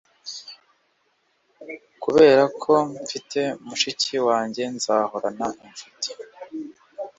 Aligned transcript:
kubera 2.03 2.43
ko 2.61 2.73
mfite 3.01 3.39
mushiki 3.65 4.15
wanjye 4.27 4.63
nzahorana 4.75 5.47
inshuti 5.65 6.09